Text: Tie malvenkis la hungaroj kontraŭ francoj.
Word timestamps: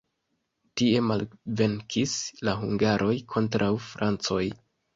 Tie 0.79 1.01
malvenkis 1.09 2.17
la 2.49 2.57
hungaroj 2.63 3.13
kontraŭ 3.37 3.71
francoj. 3.93 4.45